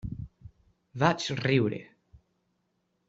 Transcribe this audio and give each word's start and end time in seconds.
Vaig 1.03 1.27
riure. 1.41 1.83